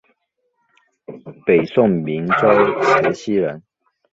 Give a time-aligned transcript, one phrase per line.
[1.45, 2.47] 北宋明州
[3.03, 3.61] 慈溪人。